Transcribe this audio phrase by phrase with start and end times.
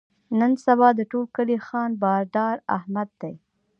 [0.39, 3.33] نن سبا د ټول کلي خان بادار احمد دی.